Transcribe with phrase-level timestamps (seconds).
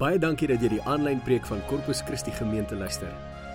[0.00, 3.10] Baie dankie dat jy die aanlyn preek van Corpus Christi gemeente luister.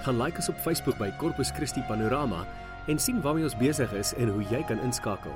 [0.06, 2.44] Gaan like ons op Facebook by Corpus Christi Panorama
[2.86, 5.34] en sien waarmee ons besig is en hoe jy kan inskakel.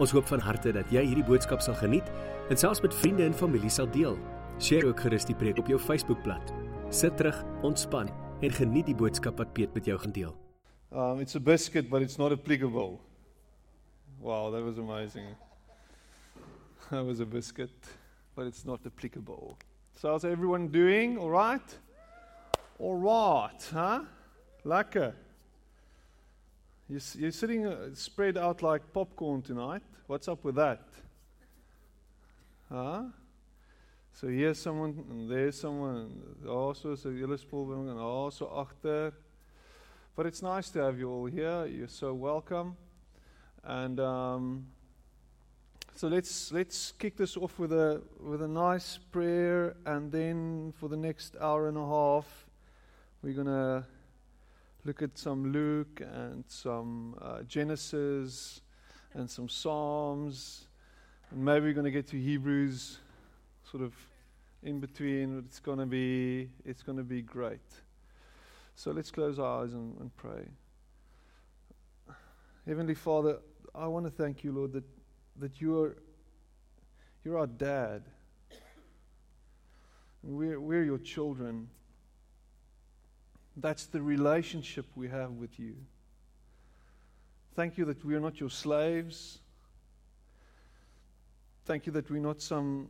[0.00, 2.08] Ons hoop van harte dat jy hierdie boodskap sal geniet
[2.48, 4.16] en selfs met vriende en familie sal deel.
[4.56, 6.52] Deel ook gerus die preek op jou Facebookblad.
[6.88, 8.08] Sit terug, ontspan
[8.40, 10.32] en geniet die boodskap wat Piet met jou gaan deel.
[10.96, 13.02] Um, it's a biscuit, but it's not applicable.
[14.16, 15.28] Wow, that was amazing.
[16.88, 17.76] That was a biscuit,
[18.34, 19.58] but it's not applicable.
[20.02, 21.16] So, how's everyone doing?
[21.16, 21.62] All right?
[22.80, 24.00] All right, huh?
[24.64, 25.12] Lekker.
[26.88, 29.82] You're, you're sitting uh, spread out like popcorn tonight.
[30.08, 30.80] What's up with that?
[32.68, 33.02] Huh?
[34.12, 39.12] So here's someone, and there's someone, also so julle spulbring and also agter.
[40.16, 41.64] But it's nice to have you all here.
[41.66, 42.74] You're so welcome.
[43.62, 44.66] And um,
[45.94, 50.88] so let's let's kick this off with a with a nice prayer, and then for
[50.88, 52.46] the next hour and a half,
[53.22, 53.86] we're gonna
[54.84, 58.62] look at some Luke and some uh, Genesis
[59.14, 60.66] and some Psalms,
[61.30, 62.98] and maybe we're gonna get to Hebrews,
[63.70, 63.94] sort of
[64.62, 65.38] in between.
[65.46, 67.60] It's gonna be it's gonna be great.
[68.74, 70.48] So let's close our eyes and, and pray.
[72.66, 73.38] Heavenly Father,
[73.74, 74.84] I want to thank you, Lord, that
[75.36, 75.96] that you're
[77.24, 78.02] you're our dad.
[80.24, 81.68] We're, we're your children.
[83.56, 85.74] That's the relationship we have with you.
[87.54, 89.38] Thank you that we are not your slaves.
[91.64, 92.88] Thank you that we're not some,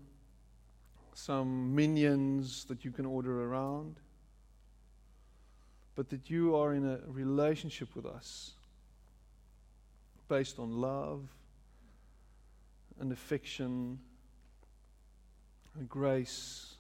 [1.14, 3.96] some minions that you can order around,
[5.94, 8.52] but that you are in a relationship with us
[10.28, 11.28] based on love
[13.03, 13.98] and affection
[15.77, 16.77] and grace.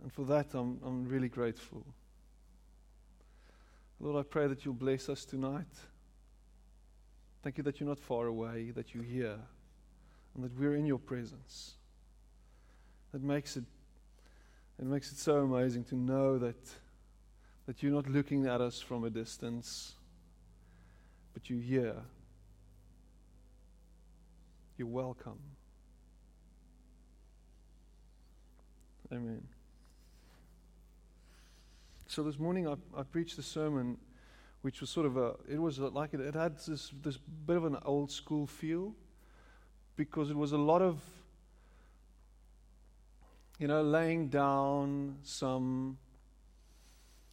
[0.00, 1.84] And for that, I'm, I'm really grateful.
[3.98, 5.74] Lord, I pray that you'll bless us tonight.
[7.42, 9.38] Thank you that you're not far away, that you're here,
[10.36, 11.74] and that we're in your presence.
[13.10, 13.64] That makes it,
[14.78, 16.64] it makes it so amazing to know that,
[17.66, 19.94] that you're not looking at us from a distance,
[21.34, 21.96] but you're here.
[24.78, 25.38] You're welcome.
[29.12, 29.42] Amen.
[32.06, 33.98] So this morning I, I preached a sermon
[34.62, 37.64] which was sort of a, it was like it, it had this, this bit of
[37.64, 38.94] an old school feel
[39.96, 41.00] because it was a lot of,
[43.58, 45.98] you know, laying down some,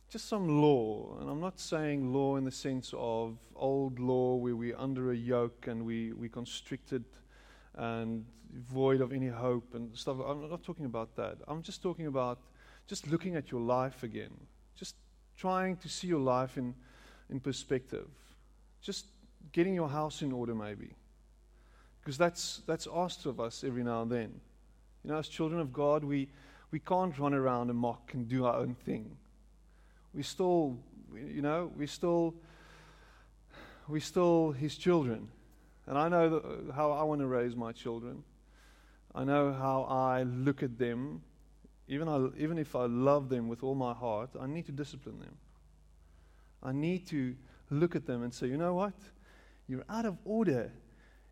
[0.09, 1.17] just some law.
[1.21, 5.15] And I'm not saying law in the sense of old law where we're under a
[5.15, 7.05] yoke and we, we constricted
[7.75, 8.25] and
[8.71, 10.17] void of any hope and stuff.
[10.25, 11.37] I'm not talking about that.
[11.47, 12.39] I'm just talking about
[12.87, 14.31] just looking at your life again,
[14.75, 14.95] just
[15.37, 16.73] trying to see your life in,
[17.29, 18.07] in perspective,
[18.81, 19.05] just
[19.51, 20.95] getting your house in order, maybe.
[22.01, 24.41] Because that's, that's asked of us every now and then.
[25.03, 26.29] You know, as children of God, we,
[26.71, 29.17] we can't run around and mock and do our own thing.
[30.13, 30.77] We still,
[31.13, 32.33] you know, we still,
[33.87, 35.29] we still His children.
[35.89, 38.23] And I know uh, how I want to raise my children.
[39.15, 41.23] I know how I look at them.
[41.87, 45.19] Even, I, even if I love them with all my heart, I need to discipline
[45.19, 45.35] them.
[46.61, 47.35] I need to
[47.71, 48.93] look at them and say, you know what?
[49.67, 50.71] You're out of order,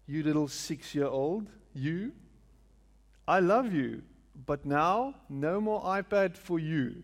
[0.07, 1.47] you little six year old.
[1.75, 2.11] You.
[3.27, 4.01] I love you.
[4.47, 7.03] But now, no more iPad for you.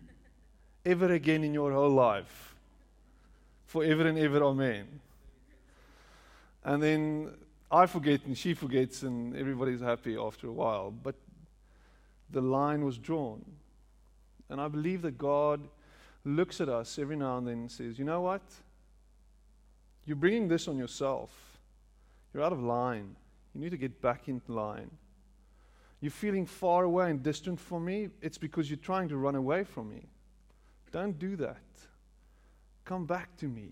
[0.84, 2.56] Ever again in your whole life.
[3.66, 5.00] Forever and ever, amen.
[6.64, 7.30] And then
[7.70, 10.90] I forget and she forgets, and everybody's happy after a while.
[10.90, 11.16] But
[12.30, 13.44] the line was drawn.
[14.48, 15.60] And I believe that God
[16.24, 18.42] looks at us every now and then and says, You know what?
[20.06, 21.30] You're bringing this on yourself.
[22.32, 23.16] You're out of line.
[23.54, 24.90] You need to get back in line.
[26.00, 28.10] You're feeling far away and distant from me.
[28.20, 30.02] It's because you're trying to run away from me.
[30.92, 31.62] Don't do that.
[32.84, 33.70] Come back to me.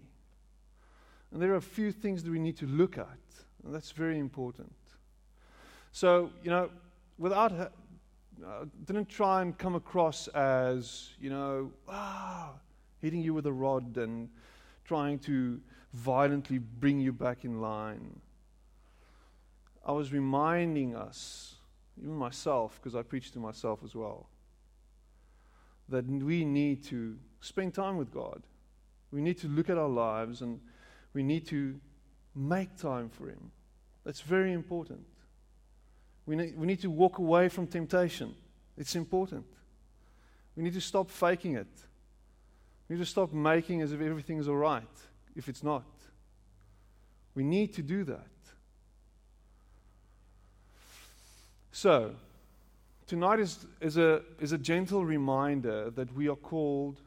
[1.31, 3.07] And there are a few things that we need to look at.
[3.65, 4.73] And that's very important.
[5.93, 6.71] So, you know,
[7.19, 7.69] without, uh,
[8.85, 12.53] didn't try and come across as, you know, ah,
[13.01, 14.29] hitting you with a rod and
[14.85, 15.61] trying to
[15.93, 18.21] violently bring you back in line.
[19.85, 21.57] I was reminding us,
[22.01, 24.29] even myself, because I preach to myself as well,
[25.89, 28.43] that we need to spend time with God.
[29.11, 30.61] We need to look at our lives and
[31.13, 31.79] we need to
[32.35, 33.51] make time for Him.
[34.05, 35.05] That's very important.
[36.27, 38.35] We need, we need to walk away from temptation.
[38.77, 39.47] It's important.
[40.57, 41.67] We need to stop faking it.
[42.89, 44.83] We need to stop making as if everything is all right
[45.35, 45.85] if it's not.
[47.35, 48.27] We need to do that.
[51.71, 52.15] So,
[53.07, 57.01] tonight is, is, a, is a gentle reminder that we are called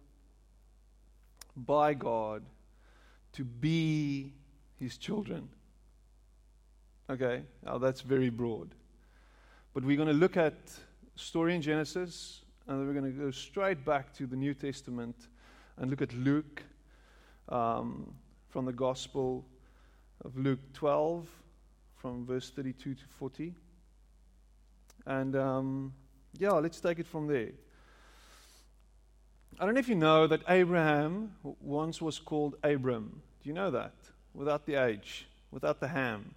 [1.55, 2.41] by God
[3.33, 4.33] to be
[4.85, 5.49] His children.
[7.09, 8.69] Okay, now that's very broad.
[9.73, 10.53] But we're going to look at
[11.15, 15.15] story in Genesis, and then we're going to go straight back to the New Testament
[15.77, 16.61] and look at Luke
[17.49, 18.13] um,
[18.49, 19.43] from the Gospel
[20.23, 21.27] of Luke 12,
[21.95, 23.55] from verse 32 to 40.
[25.07, 25.93] And um,
[26.37, 27.49] yeah, let's take it from there.
[29.59, 33.23] I don't know if you know that Abraham once was called Abram.
[33.41, 33.95] Do you know that?
[34.35, 36.35] Without the H, without the ham.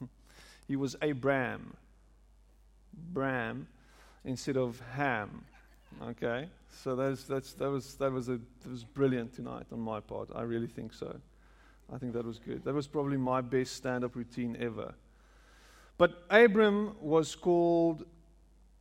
[0.68, 1.74] he was Abram.
[3.12, 3.66] Bram
[4.24, 5.44] instead of Ham.
[6.02, 6.48] Okay?
[6.82, 10.28] So that's, that's, that, was, that, was a, that was brilliant tonight on my part.
[10.34, 11.14] I really think so.
[11.92, 12.64] I think that was good.
[12.64, 14.94] That was probably my best stand up routine ever.
[15.98, 18.04] But Abram was called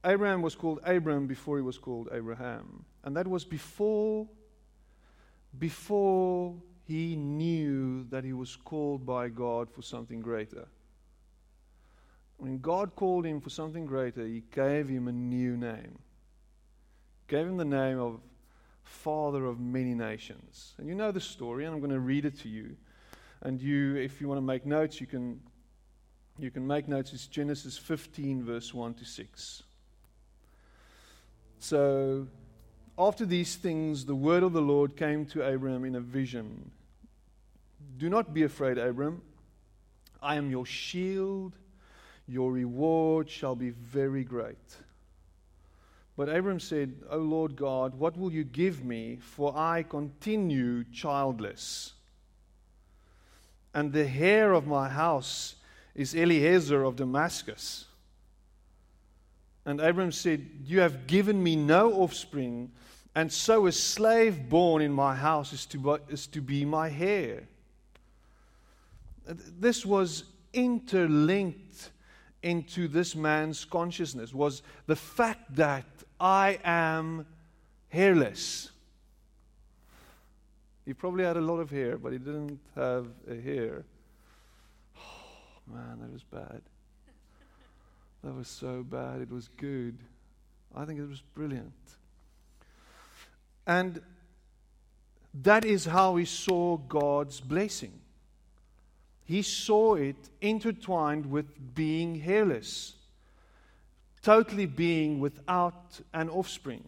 [0.03, 2.85] Abraham was called Abram before he was called Abraham.
[3.03, 4.27] And that was before
[5.59, 6.55] before
[6.87, 10.67] he knew that he was called by God for something greater.
[12.37, 15.99] When God called him for something greater, he gave him a new name.
[17.27, 18.19] Gave him the name of
[18.83, 20.73] Father of many nations.
[20.77, 22.75] And you know the story, and I'm going to read it to you.
[23.43, 25.39] And you, if you want to make notes, you can,
[26.37, 27.13] you can make notes.
[27.13, 29.63] It's Genesis 15, verse 1 to 6.
[31.59, 32.27] So,
[33.07, 36.69] after these things, the word of the Lord came to Abram in a vision.
[37.97, 39.21] Do not be afraid, Abram.
[40.21, 41.53] I am your shield.
[42.27, 44.77] Your reward shall be very great.
[46.15, 49.17] But Abram said, O Lord God, what will you give me?
[49.19, 51.93] For I continue childless.
[53.73, 55.55] And the heir of my house
[55.95, 57.85] is Eliezer of Damascus.
[59.65, 62.71] And Abram said, You have given me no offspring,
[63.15, 67.43] and so a slave born in my house is to, is to be my heir.
[69.25, 70.23] This was
[70.53, 71.91] interlinked
[72.43, 75.85] into this man's consciousness was the fact that
[76.19, 77.25] I am
[77.89, 78.71] hairless.
[80.85, 83.85] He probably had a lot of hair, but he didn't have a heir.
[84.97, 86.61] Oh, man, that was bad.
[88.23, 89.21] That was so bad.
[89.21, 89.97] It was good.
[90.75, 91.73] I think it was brilliant.
[93.65, 94.01] And
[95.33, 97.93] that is how he saw God's blessing.
[99.25, 102.95] He saw it intertwined with being heirless,
[104.21, 106.83] totally being without an offspring.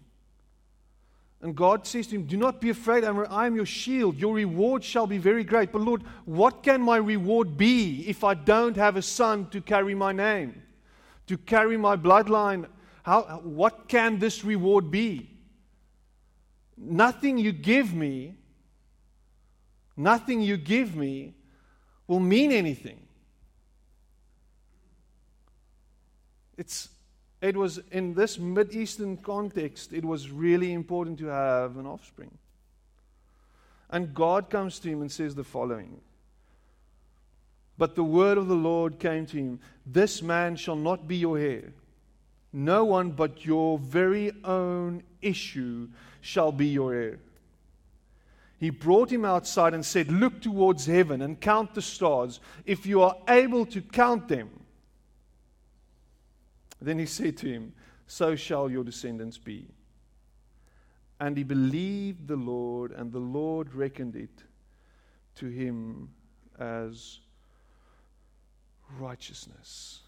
[1.41, 4.17] And God says to him, Do not be afraid, I am your shield.
[4.17, 5.71] Your reward shall be very great.
[5.71, 9.93] But Lord, what can my reward be if I don't have a son to carry
[9.93, 10.63] my name?
[11.27, 12.65] to carry my bloodline.
[13.03, 15.29] How, what can this reward be?
[16.77, 18.35] Nothing you give me,
[19.95, 21.33] nothing you give me
[22.07, 22.99] will mean anything.
[26.57, 26.89] It's,
[27.41, 32.37] it was in this Mid Eastern context, it was really important to have an offspring.
[33.89, 36.01] And God comes to him and says the following
[37.77, 41.37] but the word of the Lord came to him This man shall not be your
[41.37, 41.73] heir.
[42.53, 45.89] No one but your very own issue
[46.21, 47.19] shall be your heir.
[48.59, 53.01] He brought him outside and said, Look towards heaven and count the stars, if you
[53.01, 54.49] are able to count them.
[56.79, 57.73] Then he said to him,
[58.07, 59.67] So shall your descendants be.
[61.19, 64.43] And he believed the Lord, and the Lord reckoned it
[65.35, 66.09] to him
[66.59, 67.19] as
[68.99, 70.01] righteousness.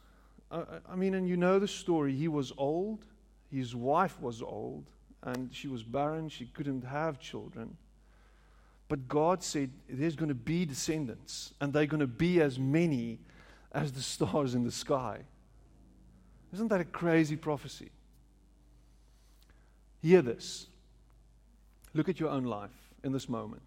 [0.52, 2.16] I, I mean, and you know the story.
[2.16, 3.06] He was old,
[3.52, 4.86] his wife was old,
[5.24, 6.30] and she was barren.
[6.30, 7.78] She couldn't have children.
[8.88, 13.20] But God said, There's going to be descendants, and they're going to be as many
[13.72, 15.20] as the stars in the sky.
[16.54, 17.90] Isn't that a crazy prophecy?
[20.02, 20.68] Hear this.
[21.94, 22.70] Look at your own life
[23.04, 23.62] in this moment.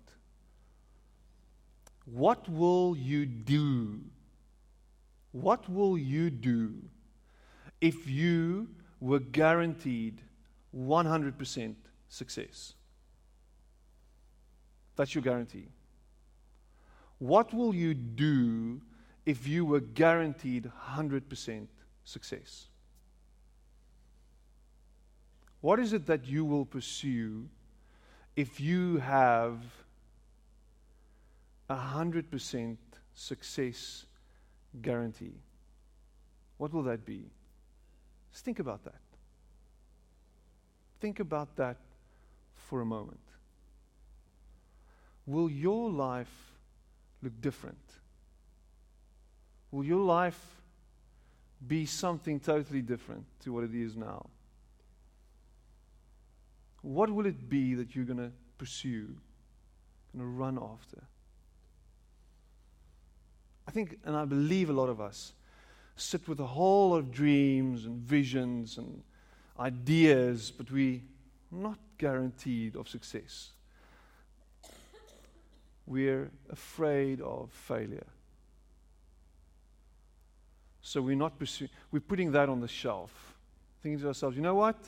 [2.04, 4.00] What will you do
[5.32, 6.74] what will you do
[7.80, 8.68] if you
[9.00, 10.20] were guaranteed
[10.74, 11.74] 100%
[12.08, 12.74] success?
[14.96, 15.68] That's your guarantee.
[17.18, 18.80] What will you do
[19.26, 21.66] if you were guaranteed 100%
[22.04, 22.66] success?
[25.60, 27.48] What is it that you will pursue
[28.36, 29.58] if you have
[31.68, 32.76] 100%
[33.14, 34.06] success
[34.80, 35.34] guarantee?
[36.56, 37.30] What will that be?
[38.32, 39.00] Just think about that.
[41.00, 41.76] Think about that
[42.54, 43.20] for a moment.
[45.26, 46.52] Will your life
[47.22, 47.78] look different?
[49.70, 50.40] Will your life
[51.66, 54.26] be something totally different to what it is now?
[56.82, 59.16] What will it be that you're going to pursue,
[60.12, 61.02] going to run after?
[63.68, 65.34] I think, and I believe a lot of us
[65.94, 69.02] sit with a whole lot of dreams and visions and
[69.60, 71.02] ideas, but we're
[71.50, 73.50] not guaranteed of success.
[75.86, 78.06] We're afraid of failure.
[80.80, 83.36] So we're not pursuing, we're putting that on the shelf,
[83.82, 84.78] thinking to ourselves, you know what?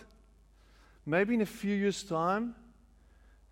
[1.05, 2.55] Maybe in a few years' time,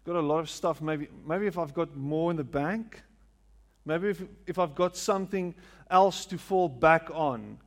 [0.06, 0.80] got a lot of stuff.
[0.80, 3.02] Maybe, maybe if I've got more in the bank,
[3.88, 5.54] maybe if, if I've got something
[5.90, 7.58] else to fall back on,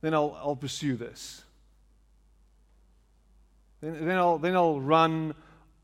[0.00, 1.42] then I'll, I'll pursue this.
[3.80, 5.34] Then, then, I'll, then I'll run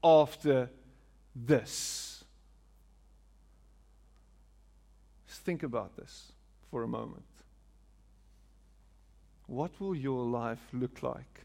[0.02, 0.71] after
[1.37, 2.25] this.
[5.29, 6.33] Just think about this
[6.71, 7.23] for a moment.
[9.47, 11.45] What will your life look like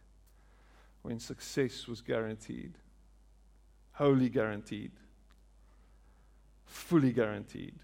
[1.01, 2.73] when success was guaranteed?
[3.93, 4.91] Wholly guaranteed.
[6.65, 7.75] Fully guaranteed.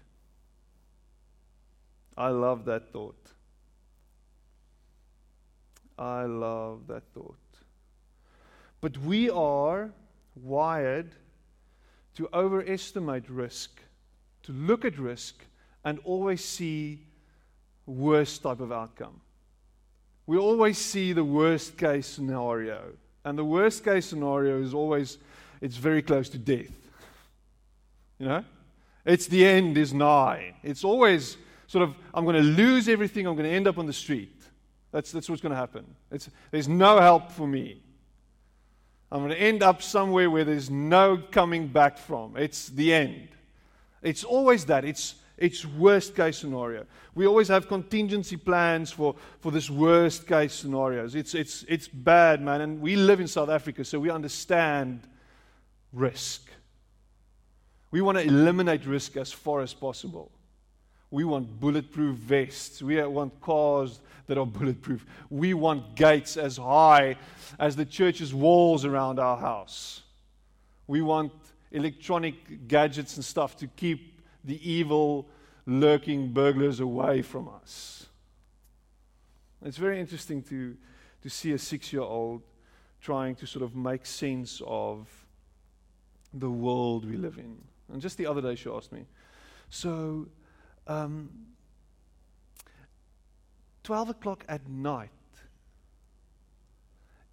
[2.16, 3.16] I love that thought.
[5.98, 7.36] I love that thought.
[8.80, 9.90] But we are
[10.34, 11.12] wired
[12.16, 13.80] to overestimate risk,
[14.44, 15.44] to look at risk
[15.84, 17.00] and always see
[17.86, 19.20] worst type of outcome
[20.26, 22.92] we always see the worst case scenario.
[23.24, 25.18] And the worst case scenario is always,
[25.60, 26.70] it's very close to death.
[28.18, 28.44] You know?
[29.04, 30.54] It's the end is nigh.
[30.62, 31.36] It's always
[31.72, 34.42] sort of, I'm going to lose everything, I'm going to end up on the street.
[34.90, 35.86] That's, that's what's going to happen.
[36.10, 37.80] It's, there's no help for me.
[39.10, 42.36] I'm going to end up somewhere where there's no coming back from.
[42.36, 43.28] It's the end.
[44.02, 44.84] It's always that.
[44.84, 46.84] It's it's worst case scenario.
[47.14, 51.14] We always have contingency plans for, for this worst case scenarios.
[51.14, 52.60] It's, it's, it's bad, man.
[52.60, 55.00] And we live in South Africa, so we understand
[55.90, 56.48] risk.
[57.90, 60.30] We want to eliminate risk as far as possible.
[61.12, 62.82] We want bulletproof vests.
[62.82, 65.04] We want cars that are bulletproof.
[65.28, 67.16] We want gates as high
[67.58, 70.02] as the church's walls around our house.
[70.86, 71.32] We want
[71.70, 75.28] electronic gadgets and stuff to keep the evil
[75.66, 78.06] lurking burglars away from us.
[79.62, 80.74] It's very interesting to,
[81.22, 82.40] to see a six year old
[83.02, 85.08] trying to sort of make sense of
[86.32, 87.58] the world we live in.
[87.92, 89.04] And just the other day, she asked me,
[89.68, 90.28] So,
[90.86, 91.30] um,
[93.84, 95.10] 12 o'clock at night,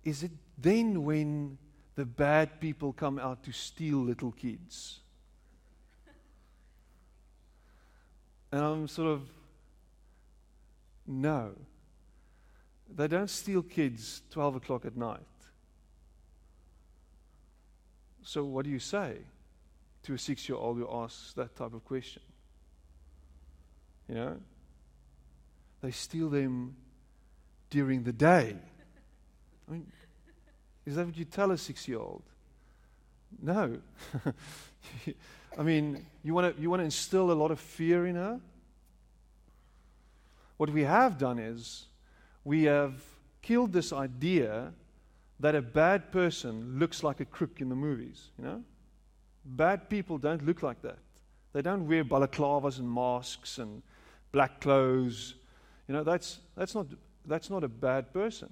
[0.03, 1.57] is it then when
[1.95, 4.99] the bad people come out to steal little kids?
[8.51, 9.21] And I'm sort of,
[11.05, 11.51] no.
[12.95, 15.19] They don't steal kids 12 o'clock at night.
[18.23, 19.17] So, what do you say
[20.03, 22.21] to a six year old who asks that type of question?
[24.09, 24.37] You know?
[25.81, 26.75] They steal them
[27.69, 28.55] during the day.
[29.67, 29.91] I mean,
[30.85, 32.23] is that what you tell a six year old?
[33.41, 33.77] No.
[35.57, 38.39] I mean, you want to you want to instill a lot of fear in her?
[40.57, 41.85] What we have done is
[42.43, 42.93] we have
[43.41, 44.73] killed this idea
[45.39, 48.63] that a bad person looks like a crook in the movies, you know?
[49.45, 50.97] Bad people don't look like that.
[51.53, 53.81] They don't wear balaclavas and masks and
[54.31, 55.35] black clothes.
[55.87, 56.87] You know, that's, that's, not,
[57.25, 58.49] that's not a bad person.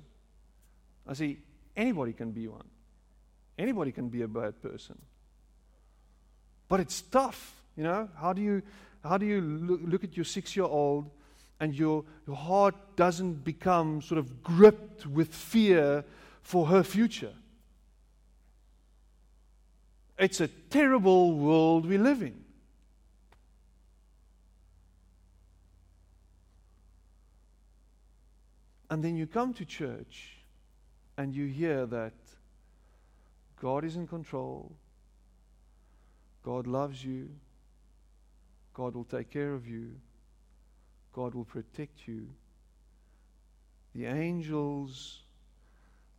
[1.07, 1.37] I see,
[1.75, 2.65] anybody can be one.
[3.57, 4.97] Anybody can be a bad person.
[6.69, 8.09] But it's tough, you know.
[8.19, 8.61] How do you,
[9.03, 11.09] how do you look, look at your six year old
[11.59, 16.03] and your, your heart doesn't become sort of gripped with fear
[16.41, 17.33] for her future?
[20.19, 22.43] It's a terrible world we live in.
[28.89, 30.37] And then you come to church
[31.17, 32.13] and you hear that
[33.59, 34.71] God is in control,
[36.43, 37.29] God loves you.
[38.73, 39.95] God will take care of you.
[41.11, 42.27] God will protect you.
[43.95, 45.23] The angels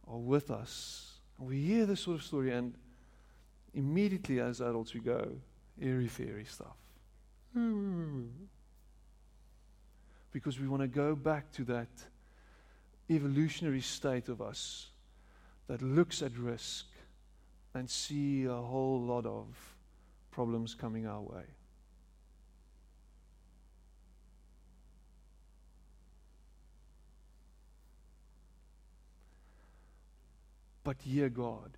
[0.09, 2.75] are with us We hear this sort of story, and
[3.73, 5.37] immediately as adults, we go,
[5.81, 6.77] airy fairy stuff.
[7.53, 8.25] Hmm.
[10.33, 11.89] Because we want to go back to that
[13.11, 14.89] evolutionary state of us
[15.67, 16.87] that looks at risk
[17.75, 19.47] and see a whole lot of
[20.31, 21.45] problems coming our way.
[30.85, 31.77] But hear God.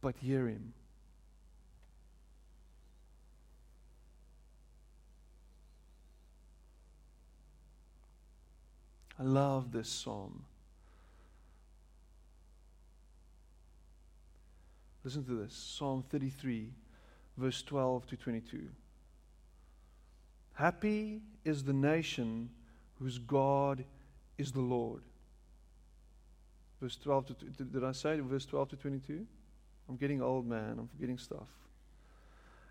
[0.00, 0.72] But hear Him.
[9.18, 10.44] I love this psalm.
[15.06, 16.68] Listen to this Psalm 33,
[17.36, 18.66] verse 12 to 22.
[20.54, 22.50] Happy is the nation
[22.98, 23.84] whose God
[24.36, 25.02] is the Lord.
[26.80, 29.24] Verse 12 to, did I say verse 12 to 22?
[29.88, 30.76] I'm getting old, man.
[30.78, 31.48] I'm forgetting stuff.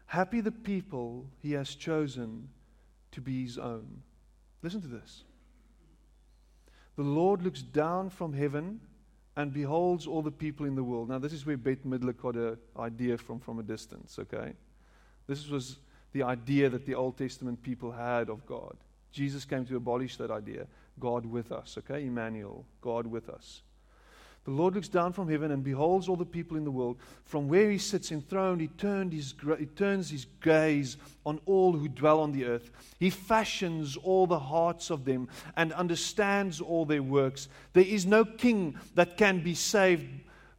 [0.06, 2.50] Happy the people he has chosen
[3.14, 4.02] to be his own.
[4.62, 5.24] Listen to this.
[6.96, 8.80] The Lord looks down from heaven
[9.36, 11.10] and beholds all the people in the world.
[11.10, 14.54] Now, this is where Bette Midler got an idea from from a distance, okay?
[15.28, 15.78] This was
[16.14, 18.78] the idea that the Old Testament people had of God.
[19.12, 20.68] Jesus came to abolish that idea.
[21.00, 22.06] God with us, okay?
[22.06, 23.62] Emmanuel, God with us.
[24.46, 26.98] The Lord looks down from heaven and beholds all the people in the world.
[27.26, 28.70] From where he sits enthroned, he,
[29.12, 32.70] his, he turns his gaze on all who dwell on the earth.
[33.00, 37.48] He fashions all the hearts of them and understands all their works.
[37.74, 40.08] There is no king that can be saved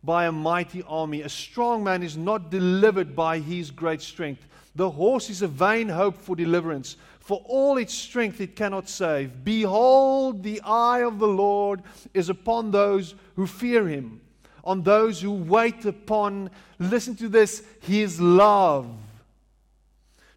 [0.03, 1.23] by a mighty army.
[1.23, 4.47] A strong man is not delivered by his great strength.
[4.75, 6.97] The horse is a vain hope for deliverance.
[7.27, 9.43] For all its strength it cannot save.
[9.43, 11.83] Behold, the eye of the Lord
[12.15, 14.21] is upon those who fear him,
[14.63, 18.89] on those who wait upon, listen to this, his love,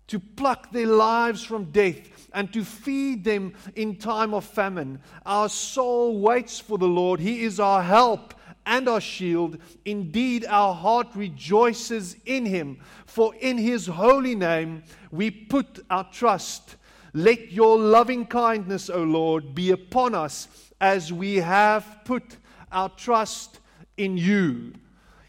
[0.07, 4.99] to pluck their lives from death and to feed them in time of famine.
[5.27, 7.19] Our soul waits for the Lord.
[7.19, 8.33] He is our help
[8.65, 9.59] and our shield.
[9.85, 16.77] Indeed, our heart rejoices in him, for in his holy name we put our trust.
[17.13, 20.47] Let your loving kindness, O Lord, be upon us
[20.79, 22.23] as we have put
[22.71, 23.59] our trust
[23.97, 24.73] in you.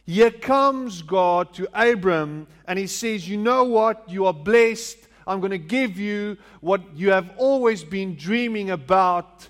[0.07, 4.09] Here comes God to Abram and he says, You know what?
[4.09, 4.99] You are blessed.
[5.27, 9.49] I'm going to give you what you have always been dreaming about.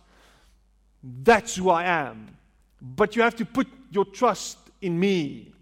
[1.02, 2.36] That's who I am.
[2.82, 5.52] But you have to put your trust in me.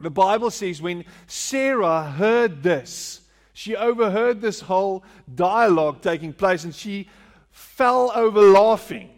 [0.00, 3.19] The Bible says when Sarah heard this,
[3.60, 7.10] she overheard this whole dialogue taking place and she
[7.50, 9.10] fell over laughing.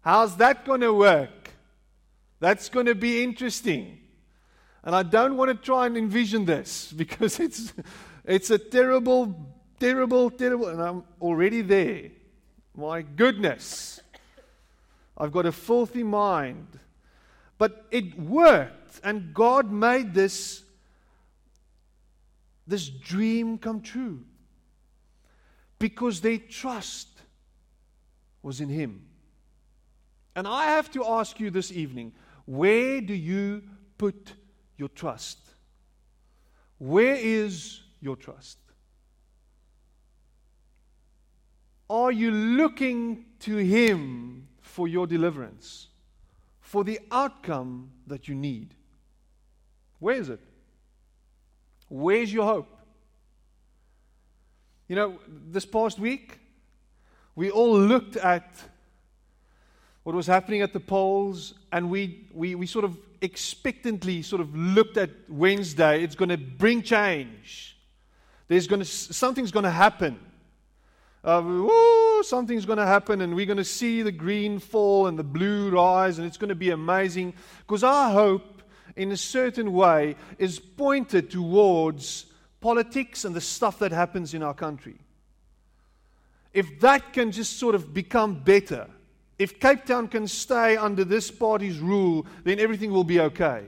[0.00, 1.50] How's that going to work?
[2.40, 3.98] That's going to be interesting.
[4.82, 7.74] And I don't want to try and envision this because it's,
[8.24, 12.04] it's a terrible, terrible, terrible, and I'm already there.
[12.74, 14.00] My goodness.
[15.18, 16.66] I've got a filthy mind.
[17.58, 20.62] But it worked, and God made this
[22.68, 24.22] this dream come true
[25.78, 27.08] because their trust
[28.42, 29.02] was in Him.
[30.36, 32.12] And I have to ask you this evening
[32.44, 33.62] where do you
[33.96, 34.34] put
[34.76, 35.38] your trust?
[36.78, 38.58] Where is your trust?
[41.90, 45.88] Are you looking to Him for your deliverance,
[46.60, 48.74] for the outcome that you need?
[49.98, 50.40] Where is it?
[51.88, 52.68] Where's your hope?
[54.88, 56.38] You know, this past week,
[57.34, 58.50] we all looked at
[60.02, 64.56] what was happening at the polls, and we, we, we sort of expectantly sort of
[64.56, 66.02] looked at Wednesday.
[66.02, 67.76] It's going to bring change.
[68.48, 70.18] There's going to, something's going to happen.
[71.22, 75.18] Uh, woo, something's going to happen, and we're going to see the green fall and
[75.18, 77.34] the blue rise, and it's going to be amazing.
[77.66, 78.57] Because our hope
[78.98, 82.26] in a certain way, is pointed towards
[82.60, 84.96] politics and the stuff that happens in our country.
[86.52, 88.88] If that can just sort of become better,
[89.38, 93.64] if Cape Town can stay under this party's rule, then everything will be okay.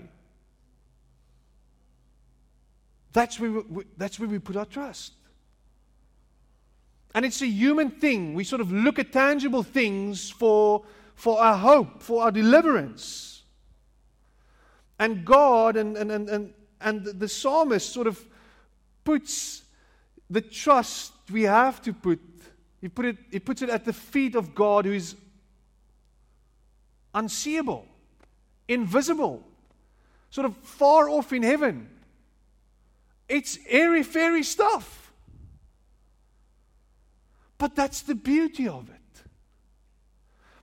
[3.13, 5.13] That's where we, that's where we put our trust.
[7.15, 8.35] And it's a human thing.
[8.35, 13.30] We sort of look at tangible things for, for our hope, for our deliverance.
[15.01, 18.23] And God and, and, and, and, and the psalmist sort of
[19.03, 19.63] puts
[20.29, 22.21] the trust we have to put,
[22.83, 25.17] he, put it, he puts it at the feet of God who is
[27.15, 27.87] unseeable,
[28.69, 29.43] invisible,
[30.29, 31.89] sort of far off in heaven.
[33.27, 35.13] It's airy fairy stuff.
[37.57, 39.23] But that's the beauty of it.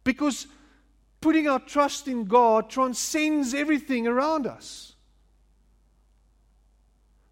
[0.03, 0.45] Because
[1.21, 4.93] putting our trust in God transcends everything around us.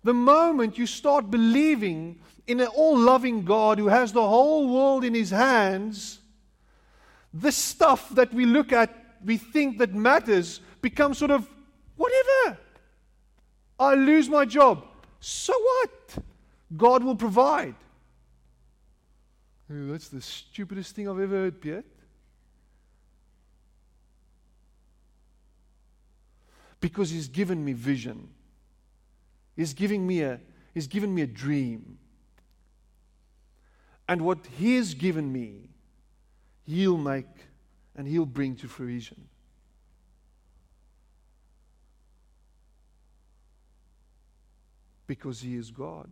[0.03, 5.03] The moment you start believing in an all loving God who has the whole world
[5.03, 6.19] in his hands,
[7.33, 11.49] the stuff that we look at, we think that matters, becomes sort of
[11.95, 12.57] whatever.
[13.79, 14.85] I lose my job.
[15.19, 16.17] So what?
[16.77, 17.75] God will provide.
[19.67, 21.85] that's the stupidest thing I've ever heard, Piet.
[26.85, 28.29] Because He's given me vision.
[29.55, 30.39] He's giving me a
[30.71, 31.97] He's given me a dream.
[34.07, 35.69] And what He has given me
[36.63, 37.25] He'll make
[37.95, 39.27] and He'll bring to fruition.
[45.07, 46.11] Because He is God.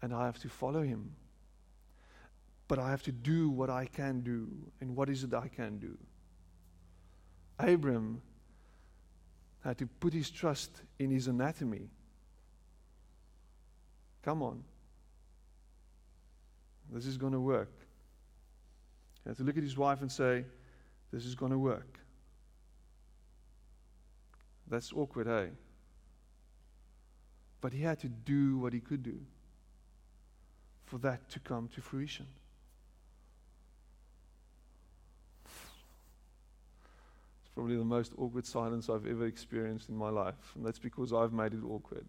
[0.00, 1.10] And I have to follow Him.
[2.68, 4.46] But I have to do what I can do.
[4.80, 5.98] And what is it I can do?
[7.58, 8.22] Abram
[9.68, 11.90] had to put his trust in his anatomy.
[14.22, 14.64] Come on.
[16.90, 17.70] This is going to work.
[19.22, 20.46] He had to look at his wife and say,
[21.12, 21.98] This is going to work.
[24.68, 25.50] That's awkward, hey?
[27.60, 29.20] But he had to do what he could do
[30.86, 32.26] for that to come to fruition.
[37.58, 41.32] Probably the most awkward silence I've ever experienced in my life, and that's because I've
[41.32, 42.06] made it awkward.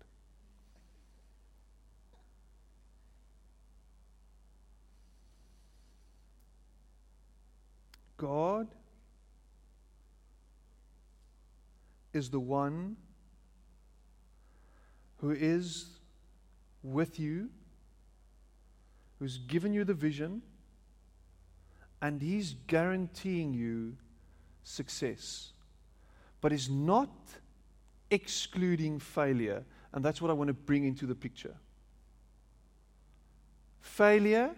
[8.16, 8.68] God
[12.14, 12.96] is the one
[15.18, 15.88] who is
[16.84, 17.50] with you,
[19.18, 20.44] who's given you the vision,
[22.04, 23.98] and He's guaranteeing you
[24.70, 25.52] success.
[26.42, 27.10] But is not
[28.12, 31.56] excluding failure, and that's what I want to bring into the picture.
[33.82, 34.52] Failure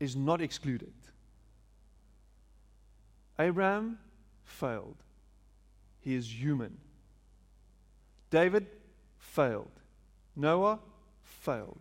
[0.00, 0.92] is not excluded.
[3.38, 3.98] Abraham
[4.44, 4.96] failed.
[6.00, 6.76] He is human.
[8.30, 8.66] David
[9.18, 9.70] failed.
[10.36, 10.78] Noah
[11.22, 11.80] failed.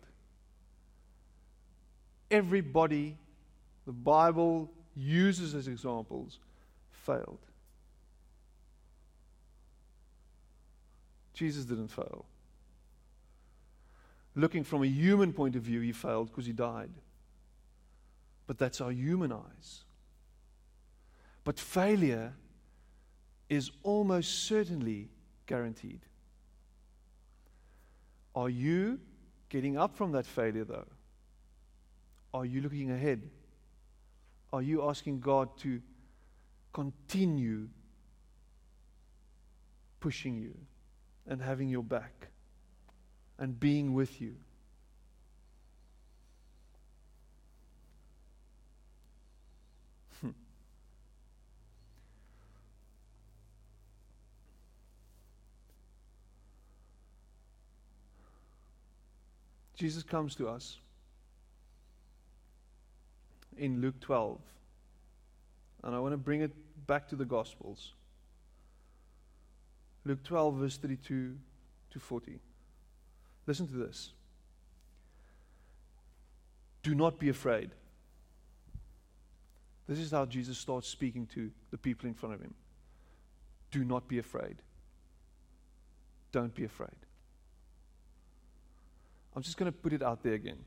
[2.29, 3.17] Everybody
[3.85, 6.39] the Bible uses as examples
[6.91, 7.39] failed.
[11.33, 12.25] Jesus didn't fail.
[14.35, 16.91] Looking from a human point of view, he failed because he died.
[18.47, 19.83] But that's our human eyes.
[21.43, 22.33] But failure
[23.49, 25.09] is almost certainly
[25.45, 26.01] guaranteed.
[28.35, 28.99] Are you
[29.49, 30.87] getting up from that failure, though?
[32.33, 33.29] Are you looking ahead?
[34.51, 35.81] Are you asking God to
[36.73, 37.67] continue
[39.99, 40.55] pushing you
[41.27, 42.27] and having your back
[43.37, 44.35] and being with you?
[50.21, 50.29] Hmm.
[59.75, 60.77] Jesus comes to us
[63.57, 64.39] in Luke 12.
[65.83, 66.51] And I want to bring it
[66.87, 67.91] back to the Gospels.
[70.05, 71.37] Luke 12, verse 32
[71.91, 72.39] to 40.
[73.47, 74.11] Listen to this.
[76.81, 77.71] Do not be afraid.
[79.87, 82.53] This is how Jesus starts speaking to the people in front of him.
[83.71, 84.57] Do not be afraid.
[86.31, 86.89] Don't be afraid.
[89.35, 90.59] I'm just going to put it out there again.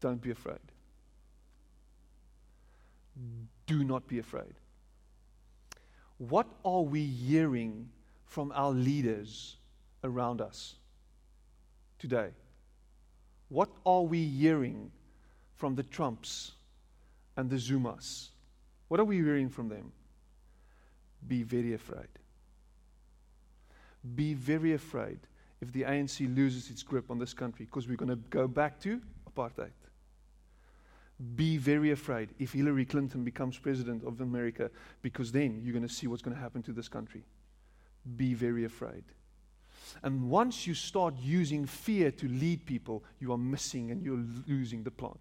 [0.00, 0.58] Don't be afraid.
[3.66, 4.54] Do not be afraid.
[6.28, 7.90] What are we hearing
[8.26, 9.56] from our leaders
[10.02, 10.76] around us
[11.98, 12.30] today?
[13.48, 14.90] What are we hearing
[15.54, 16.52] from the Trumps
[17.36, 18.28] and the Zumas?
[18.88, 19.92] What are we hearing from them?
[21.26, 22.08] Be very afraid.
[24.14, 25.18] Be very afraid
[25.60, 28.80] if the ANC loses its grip on this country because we're going to go back
[28.80, 29.72] to apartheid.
[31.36, 35.94] Be very afraid if Hillary Clinton becomes president of America because then you're going to
[35.94, 37.24] see what's going to happen to this country.
[38.16, 39.04] Be very afraid.
[40.02, 44.82] And once you start using fear to lead people, you are missing and you're losing
[44.82, 45.20] the plot.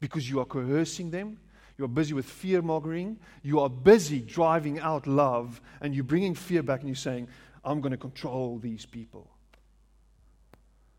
[0.00, 1.38] Because you are coercing them,
[1.78, 3.18] You are busy with fear mongering.
[3.42, 7.28] You are busy driving out love, and you're bringing fear back and you're saying,
[7.64, 9.30] I'm going to control these people.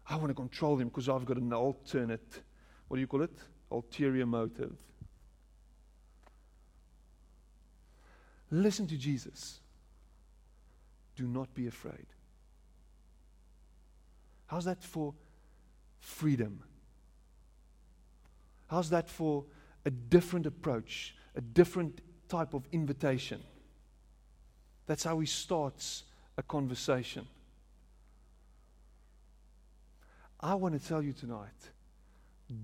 [0.10, 2.42] I want to control them because I've got an alternate,
[2.88, 3.38] what do you call it?
[3.72, 4.76] Ulterior motive.
[8.50, 9.60] Listen to Jesus.
[11.16, 12.06] Do not be afraid.
[14.46, 15.14] How's that for
[16.00, 16.64] freedom?
[18.68, 19.46] How's that for
[19.86, 23.42] a different approach, a different type of invitation?
[24.86, 26.04] That's how he starts
[26.38, 27.28] a conversation.
[30.40, 31.72] I want to tell you tonight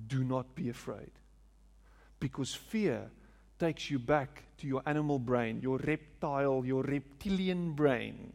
[0.07, 1.11] do not be afraid.
[2.19, 3.09] Because fear
[3.59, 8.33] takes you back to your animal brain, your reptile, your reptilian brain.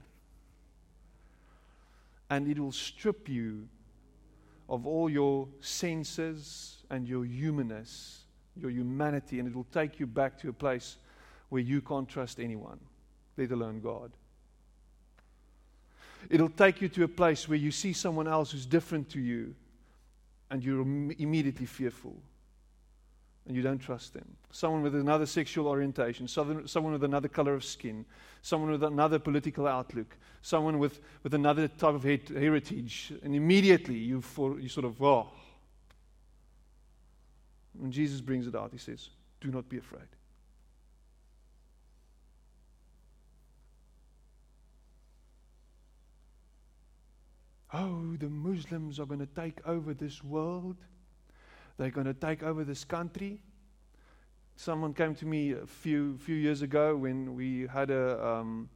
[2.31, 3.69] And it will strip you
[4.69, 8.21] of all your senses and your humanness,
[8.57, 10.97] your humanity, and it will take you back to a place
[11.49, 12.79] where you can't trust anyone,
[13.39, 14.13] let alone God.
[16.29, 19.55] It'll take you to a place where you see someone else who's different to you
[20.51, 22.17] and you're Im- immediately fearful
[23.49, 24.27] and you don't trust them.
[24.51, 28.05] Someone with another sexual orientation, someone with another color of skin,
[28.43, 34.21] someone with another political outlook, someone with, with another type of heritage, and immediately you,
[34.21, 35.29] for, you sort of, oh.
[37.73, 39.09] When Jesus brings it out, he says,
[39.41, 40.09] Do not be afraid.
[47.73, 50.77] Oh, the Muslims are going to take over this world.
[51.77, 53.41] They're going to take over this country.
[54.57, 58.69] Someone came to me a few few years ago when we had a, um,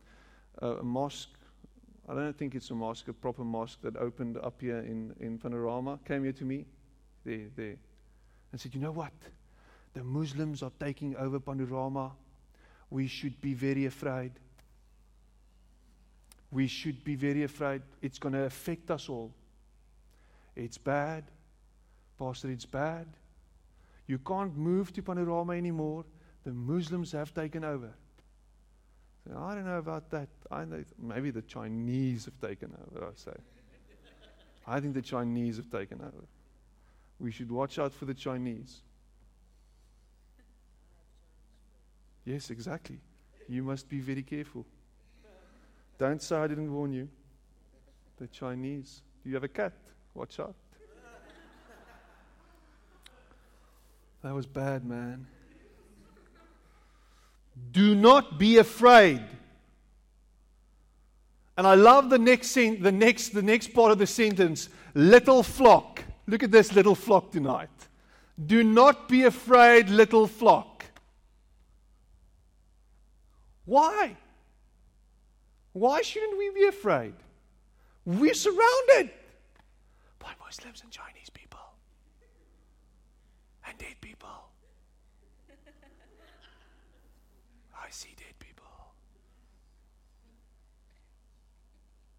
[0.59, 1.31] a, mosque.
[2.09, 5.39] I don't think it's a mosque, a proper mosque that opened up here in, in
[5.39, 5.99] Panorama.
[6.05, 6.67] Came here to me,
[7.25, 7.77] there, there,
[8.53, 9.13] and said, "You know what?
[9.95, 12.13] The Muslims are taking over Panorama.
[12.91, 14.33] We should be very afraid."
[16.53, 17.83] We should be very afraid.
[18.03, 19.33] It's going to affect us all.
[20.55, 21.25] It's bad.
[22.19, 23.07] Pastor, it's bad.
[24.07, 26.05] You can't move to Panorama anymore.
[26.45, 27.91] The Muslims have taken over.
[29.27, 30.29] So I don't know about that.
[30.51, 33.37] I know, maybe the Chinese have taken over, I say.
[34.67, 36.27] I think the Chinese have taken over.
[37.19, 38.83] We should watch out for the Chinese.
[42.25, 42.99] Yes, exactly.
[43.49, 44.67] You must be very careful.
[46.03, 47.09] Don't say I didn't warn you.
[48.19, 49.03] The Chinese.
[49.23, 49.73] Do you have a cat?
[50.15, 50.57] Watch out.
[54.25, 55.29] That was bad, man.
[57.71, 59.23] Do not be afraid.
[61.57, 64.71] And I love the next, sen- the next, the next part of the sentence.
[64.95, 66.03] Little flock.
[66.27, 67.71] Look at this little flock tonight.
[68.45, 70.85] Do not be afraid, little flock.
[73.67, 74.17] Why?
[75.73, 77.15] Why shouldn't we be afraid?
[78.05, 79.11] We're surrounded
[80.19, 81.61] by Muslims and Chinese people
[83.67, 84.29] and dead people.
[87.75, 88.65] I see dead people.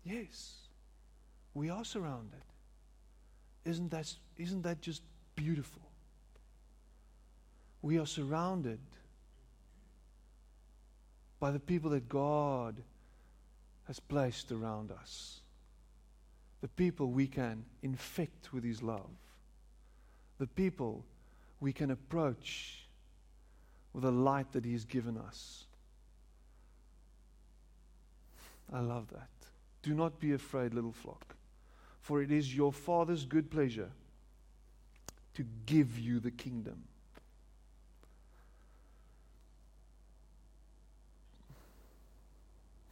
[0.04, 0.56] Yes,
[1.54, 2.42] we are surrounded.
[3.66, 5.04] Isn't that, isn't that just
[5.36, 5.82] beautiful?
[7.82, 8.80] We are surrounded
[11.40, 12.82] by the people that God
[13.88, 15.42] has placed around us.
[16.62, 19.10] The people we can infect with His love.
[20.40, 21.04] The people
[21.60, 22.88] we can approach
[23.94, 25.66] with the light that He's given us.
[28.72, 29.30] I love that.
[29.82, 31.36] Do not be afraid, little flock,
[32.02, 33.92] for it is your Father's good pleasure
[35.36, 36.84] to give you the kingdom.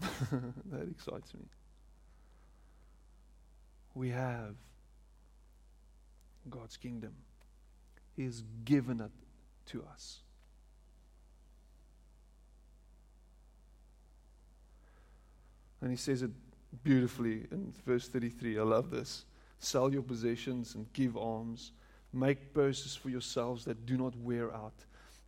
[0.71, 1.41] that excites me.
[3.93, 4.55] We have
[6.49, 7.13] God's kingdom.
[8.15, 9.11] He has given it
[9.67, 10.19] to us.
[15.81, 16.31] And he says it
[16.83, 18.59] beautifully in verse 33.
[18.59, 19.25] I love this.
[19.59, 21.71] Sell your possessions and give alms.
[22.13, 24.85] Make purses for yourselves that do not wear out.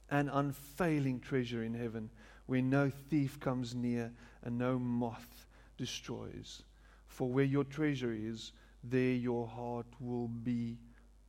[0.09, 2.09] An unfailing treasure in heaven
[2.45, 4.11] where no thief comes near
[4.43, 5.45] and no moth
[5.77, 6.63] destroys.
[7.07, 8.51] For where your treasure is,
[8.83, 10.77] there your heart will be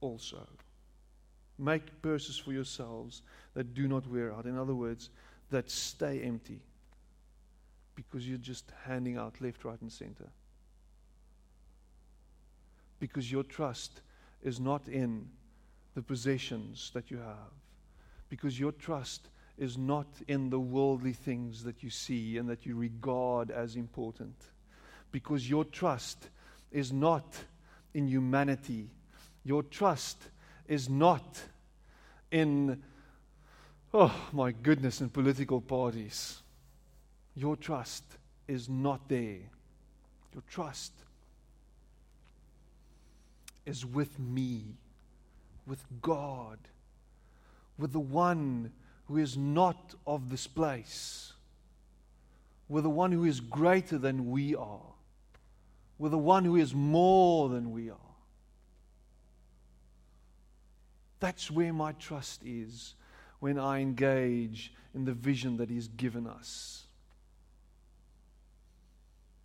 [0.00, 0.46] also.
[1.59, 3.22] Make purses for yourselves
[3.55, 4.46] that do not wear out.
[4.46, 5.11] In other words,
[5.50, 6.61] that stay empty
[7.94, 10.29] because you're just handing out left, right, and center.
[12.98, 14.00] Because your trust
[14.42, 15.29] is not in
[15.94, 17.53] the possessions that you have
[18.29, 22.74] because your trust is not in the worldly things that you see and that you
[22.74, 24.34] regard as important.
[25.12, 26.28] Because your trust
[26.72, 27.24] is not
[27.94, 28.90] in humanity.
[29.44, 30.18] Your trust
[30.66, 31.40] is not
[32.32, 32.82] in,
[33.92, 36.42] oh my goodness, in political parties.
[37.36, 38.04] Your trust
[38.48, 39.38] is not there.
[40.32, 40.92] Your trust
[43.64, 44.74] is with me,
[45.64, 46.58] with God,
[47.78, 48.72] with the one
[49.06, 51.32] who is not of this place,
[52.68, 54.80] with the one who is greater than we are,
[55.98, 57.96] with the one who is more than we are.
[61.20, 62.94] That's where my trust is
[63.40, 66.84] when I engage in the vision that He's given us.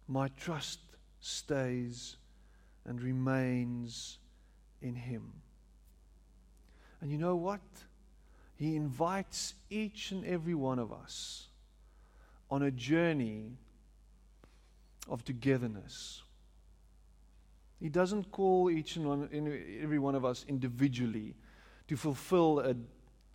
[0.07, 0.79] My trust
[1.19, 2.17] stays
[2.85, 4.17] and remains
[4.81, 5.31] in Him.
[7.01, 7.61] And you know what?
[8.59, 11.47] He invites each and every one of us
[12.51, 13.53] on a journey
[15.07, 16.23] of togetherness.
[17.79, 21.35] He doesn't call each and one, every one of us individually
[21.87, 22.75] to fulfill a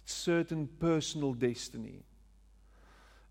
[0.04, 2.02] certain personal destiny.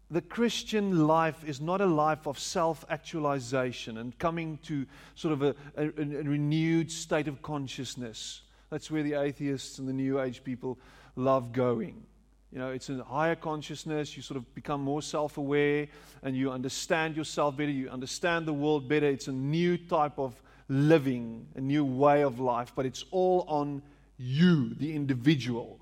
[0.10, 5.43] The Christian life is not a life of self actualization and coming to sort of
[5.43, 8.41] a, a, a renewed state of consciousness.
[8.73, 10.79] That's where the atheists and the New Age people
[11.15, 12.07] love going.
[12.51, 14.17] You know, it's a higher consciousness.
[14.17, 15.88] You sort of become more self aware
[16.23, 17.69] and you understand yourself better.
[17.69, 19.05] You understand the world better.
[19.05, 23.83] It's a new type of living, a new way of life, but it's all on
[24.17, 25.79] you, the individual.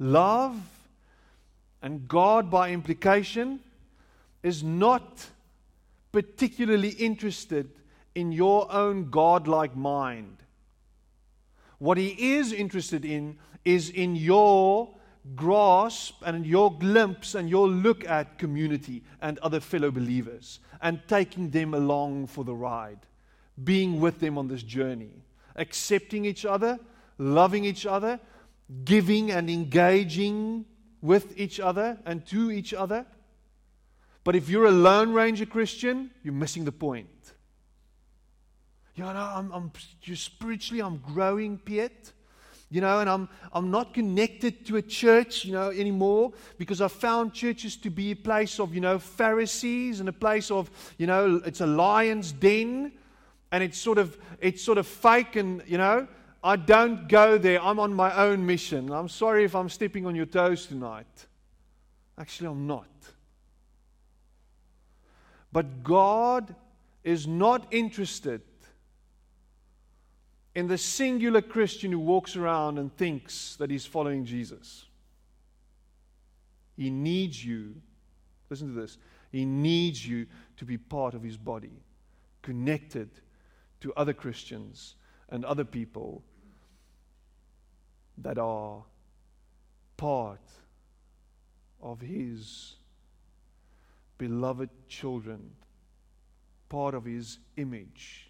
[0.00, 0.60] Love
[1.82, 3.60] and God, by implication,
[4.42, 5.24] is not
[6.10, 7.70] particularly interested
[8.16, 10.38] in your own godlike mind.
[11.78, 14.94] What He is interested in is in your
[15.34, 21.50] grasp and your glimpse and your look at community and other fellow believers and taking
[21.50, 23.00] them along for the ride,
[23.62, 25.12] being with them on this journey,
[25.56, 26.78] accepting each other,
[27.18, 28.20] loving each other,
[28.84, 30.64] giving and engaging
[31.00, 33.06] with each other and to each other.
[34.24, 37.08] But if you're a Lone Ranger Christian, you're missing the point.
[38.98, 39.72] You know, I'm, I'm
[40.14, 42.12] spiritually, I'm growing, Piet
[42.70, 46.88] you know, and I'm, I'm not connected to a church, you know, anymore because I
[46.88, 51.06] found churches to be a place of, you know, Pharisees and a place of, you
[51.06, 52.92] know, it's a lion's den
[53.52, 56.06] and it's sort of, it's sort of fake and, you know,
[56.44, 57.62] I don't go there.
[57.62, 58.92] I'm on my own mission.
[58.92, 61.06] I'm sorry if I'm stepping on your toes tonight.
[62.18, 62.88] Actually, I'm not.
[65.52, 66.54] But God
[67.02, 68.42] is not interested
[70.54, 74.86] in the singular Christian who walks around and thinks that he's following Jesus.
[76.76, 77.74] He needs you.
[78.50, 78.98] Listen to this.
[79.30, 81.82] He needs you to be part of his body,
[82.42, 83.10] connected
[83.80, 84.94] to other Christians
[85.28, 86.22] and other people
[88.18, 88.82] that are
[89.96, 90.40] part
[91.80, 92.76] of his
[94.16, 95.50] beloved children,
[96.68, 98.27] part of his image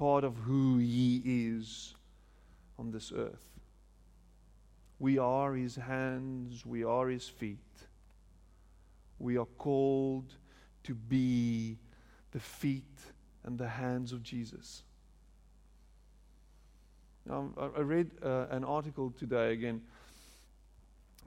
[0.00, 1.94] part of who He is
[2.78, 3.46] on this earth.
[4.98, 7.58] We are His hands, we are His feet.
[9.18, 10.32] We are called
[10.84, 11.76] to be
[12.32, 12.98] the feet
[13.44, 14.84] and the hands of Jesus.
[17.26, 19.82] Now, I read uh, an article today again.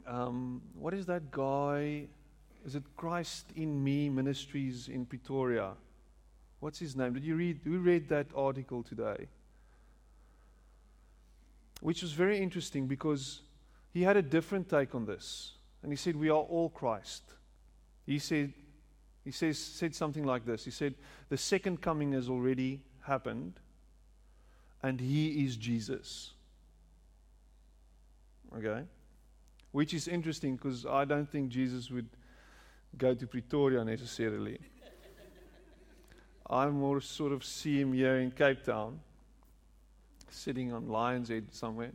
[0.07, 2.07] Um, what is that guy?
[2.65, 5.73] Is it Christ in Me Ministries in Pretoria?
[6.63, 7.12] What's his name?
[7.12, 7.60] Did you read?
[7.65, 9.28] We read that article today,
[11.82, 13.41] which was very interesting because
[13.93, 17.23] he had a different take on this, and he said, "We are all Christ."
[18.06, 18.54] He said,
[19.26, 20.63] he says, said something like this.
[20.63, 20.95] He said,
[21.28, 23.60] "The second coming has already happened,
[24.82, 26.32] and He is Jesus."
[28.55, 28.86] Okay,
[29.74, 32.07] which is interesting because I don't think Jesus would
[32.97, 34.59] go to Pretoria necessarily.
[36.54, 38.99] I more sort of see him here in Cape Town,
[40.30, 41.93] sitting on Lion's Head somewhere.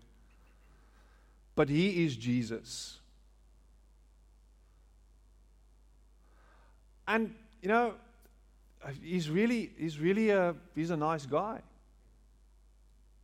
[1.54, 2.98] But he is Jesus.
[7.06, 7.94] And, you know,
[9.00, 11.60] he's really, he's really a, he's a nice guy.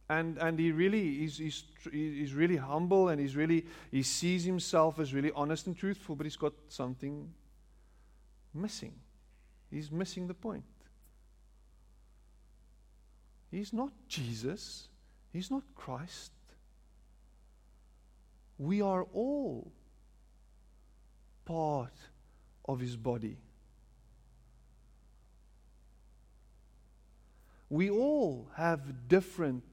[0.09, 5.01] And, and he really, he's, he's, he's really humble and he's really, he sees himself
[5.01, 7.29] as really honest and truthful, but he's got something
[8.53, 8.93] missing.
[9.71, 10.63] He's missing the point.
[13.55, 14.89] He's not Jesus.
[15.33, 16.33] He's not Christ.
[18.59, 19.71] we are all
[21.45, 21.93] part
[22.65, 23.37] of his body.
[27.71, 29.65] We all have different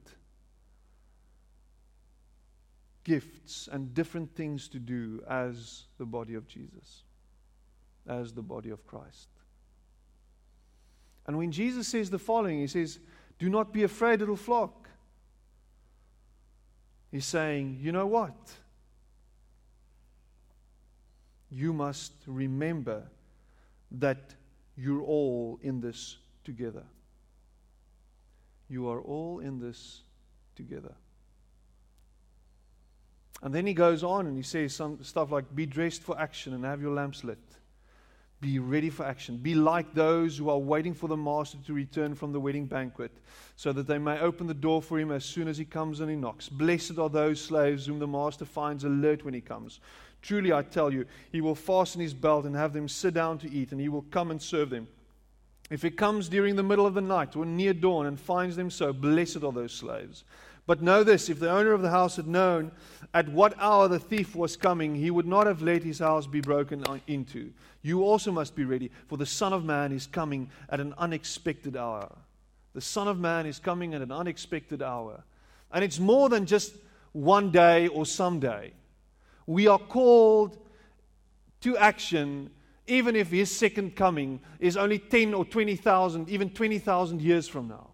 [3.02, 7.02] gifts and different things to do as the body of Jesus,
[8.06, 9.28] as the body of Christ.
[11.26, 13.00] And when Jesus says the following, he says,
[13.42, 14.88] Do not be afraid, little flock.
[17.10, 18.36] He's saying, You know what?
[21.50, 23.02] You must remember
[23.98, 24.36] that
[24.76, 26.84] you're all in this together.
[28.68, 30.02] You are all in this
[30.54, 30.94] together.
[33.42, 36.54] And then he goes on and he says some stuff like, Be dressed for action
[36.54, 37.40] and have your lamps lit.
[38.42, 39.36] Be ready for action.
[39.36, 43.12] Be like those who are waiting for the master to return from the wedding banquet,
[43.54, 46.10] so that they may open the door for him as soon as he comes and
[46.10, 46.48] he knocks.
[46.48, 49.78] Blessed are those slaves whom the master finds alert when he comes.
[50.22, 53.50] Truly, I tell you, he will fasten his belt and have them sit down to
[53.50, 54.88] eat, and he will come and serve them.
[55.70, 58.70] If he comes during the middle of the night or near dawn and finds them
[58.70, 60.24] so, blessed are those slaves.
[60.66, 62.70] But know this if the owner of the house had known
[63.12, 66.40] at what hour the thief was coming, he would not have let his house be
[66.40, 67.52] broken into.
[67.82, 71.76] You also must be ready, for the Son of Man is coming at an unexpected
[71.76, 72.10] hour.
[72.74, 75.24] The Son of Man is coming at an unexpected hour.
[75.72, 76.74] And it's more than just
[77.12, 78.72] one day or someday.
[79.46, 80.56] We are called
[81.62, 82.50] to action
[82.86, 87.91] even if his second coming is only 10 or 20,000, even 20,000 years from now.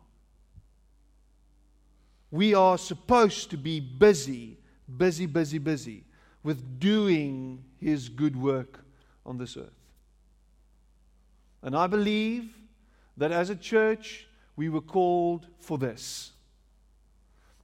[2.31, 4.59] We are supposed to be busy,
[4.97, 6.05] busy, busy, busy
[6.43, 8.81] with doing His good work
[9.25, 9.71] on this earth.
[11.63, 12.57] And I believe
[13.17, 14.27] that as a church,
[14.57, 16.33] we were called for this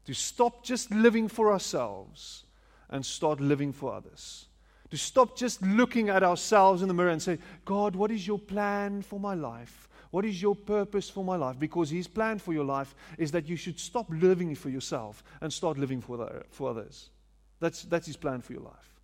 [0.04, 2.44] to stop just living for ourselves
[2.90, 4.46] and start living for others.
[4.90, 8.38] To stop just looking at ourselves in the mirror and say, God, what is your
[8.38, 9.88] plan for my life?
[10.14, 11.58] What is your purpose for my life?
[11.58, 15.52] Because His plan for your life is that you should stop living for yourself and
[15.52, 17.10] start living for, the, for others.
[17.58, 18.94] That's, that's His plan for your life.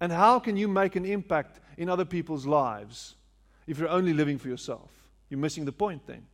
[0.00, 3.14] And how can you make an impact in other people's lives
[3.66, 4.90] if you're only living for yourself?
[5.28, 6.24] You're missing the point then.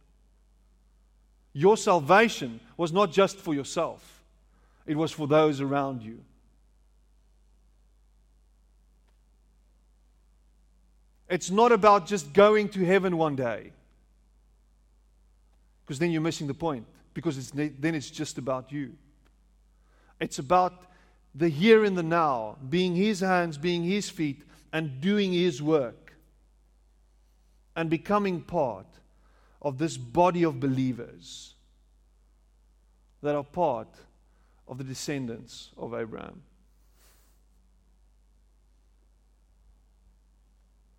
[1.53, 4.23] Your salvation was not just for yourself,
[4.87, 6.21] it was for those around you.
[11.29, 13.73] It's not about just going to heaven one day
[15.91, 18.93] because then you're missing the point because it's, then it's just about you.
[20.21, 20.85] It's about
[21.35, 26.13] the here and the now, being His hands, being His feet, and doing His work,
[27.75, 28.87] and becoming part
[29.61, 31.55] of this body of believers
[33.21, 33.89] that are part
[34.69, 36.43] of the descendants of Abraham.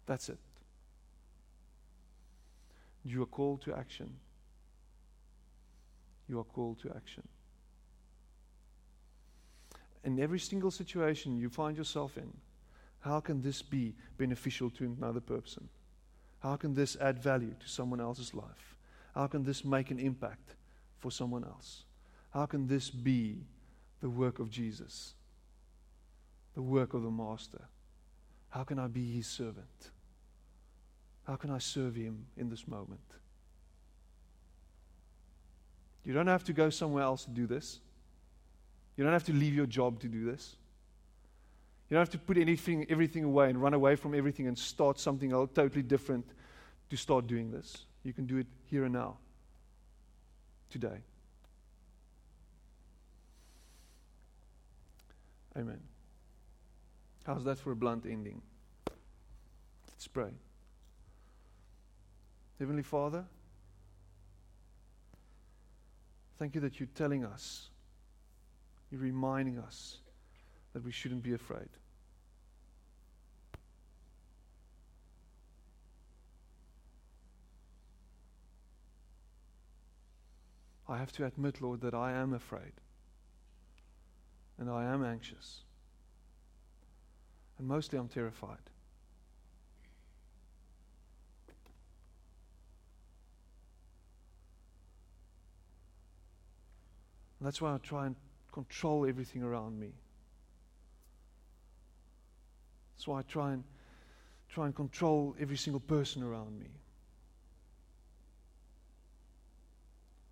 [0.06, 0.40] That's it.
[3.06, 4.16] You are called to action
[6.32, 7.28] you are called to action.
[10.04, 12.32] In every single situation you find yourself in,
[13.02, 15.68] how can this be beneficial to another person?
[16.40, 18.76] How can this add value to someone else's life?
[19.14, 20.56] How can this make an impact
[21.00, 21.84] for someone else?
[22.34, 23.44] How can this be
[24.00, 25.14] the work of Jesus?
[26.56, 27.68] The work of the Master?
[28.50, 29.92] How can I be his servant?
[31.28, 33.02] How can I serve him in this moment?
[36.06, 37.80] You don't have to go somewhere else to do this.
[38.98, 40.56] You don't have to leave your job to do this.
[41.90, 45.00] You don't have to put anything, everything away and run away from everything and start
[45.00, 46.26] something else, totally different
[46.90, 47.86] to start doing this.
[48.04, 49.18] You can do it here and now,
[50.70, 50.98] today.
[55.58, 55.80] Amen.
[57.26, 58.42] How's that for a blunt ending?
[59.88, 60.32] Let's pray.
[62.58, 63.26] Heavenly Father,
[66.42, 67.70] Thank you that you're telling us,
[68.90, 70.00] you're reminding us
[70.74, 71.70] that we shouldn't be afraid.
[80.90, 82.74] I have to admit, Lord, that I am afraid.
[84.58, 85.60] And I am anxious.
[87.60, 88.58] And mostly I'm terrified.
[97.42, 98.16] And that's why I try and
[98.52, 99.90] control everything around me.
[102.94, 103.64] That's why I try and
[104.48, 106.68] try and control every single person around me.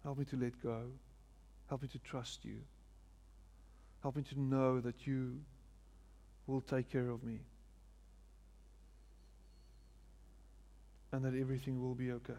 [0.03, 0.83] Help me to let go.
[1.67, 2.59] Help me to trust you.
[4.03, 5.39] Help me to know that you
[6.45, 7.39] will take care of me.
[11.11, 12.33] And that everything will be okay.